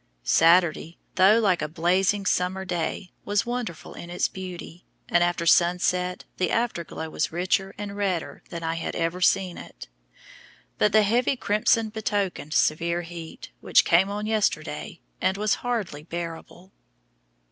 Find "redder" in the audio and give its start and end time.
7.95-8.41